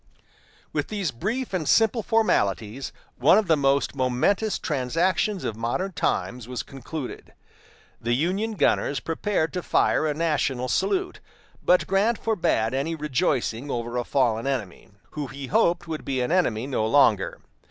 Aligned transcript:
With 0.73 0.87
these 0.87 1.11
brief 1.11 1.53
and 1.53 1.69
simple 1.69 2.01
formalities, 2.01 2.91
one 3.19 3.37
of 3.37 3.45
the 3.45 3.55
most 3.55 3.93
momentous 3.95 4.57
transactions 4.57 5.43
of 5.43 5.55
modern 5.55 5.91
times 5.91 6.47
was 6.47 6.63
concluded. 6.63 7.33
The 8.01 8.15
Union 8.15 8.55
gunners 8.55 8.99
prepared 8.99 9.53
to 9.53 9.61
fire 9.61 10.07
a 10.07 10.15
national 10.15 10.69
salute, 10.69 11.19
but 11.63 11.85
Grant 11.85 12.17
forbade 12.17 12.73
any 12.73 12.95
rejoicing 12.95 13.69
over 13.69 13.95
a 13.95 14.03
fallen 14.03 14.47
enemy, 14.47 14.89
who, 15.11 15.27
he 15.27 15.45
hoped, 15.45 15.87
would 15.87 16.03
be 16.03 16.19
an 16.21 16.31
enemy 16.31 16.65
no 16.65 16.87
longer. 16.87 17.39